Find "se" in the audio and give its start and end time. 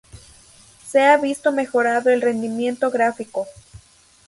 0.83-0.99